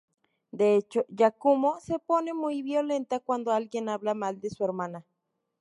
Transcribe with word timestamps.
De 0.49 0.75
hecho, 0.77 1.05
Yakumo 1.09 1.79
se 1.79 1.99
pone 1.99 2.33
muy 2.33 2.63
violenta 2.63 3.19
cuando 3.19 3.51
alguien 3.51 3.87
habla 3.87 4.15
mal 4.15 4.41
de 4.41 4.49
su 4.49 4.63
hermana. 4.65 5.05